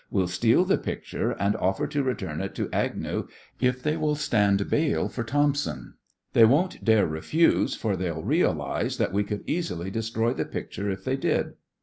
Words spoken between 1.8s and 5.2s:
to return it to Agnew's if they will stand bail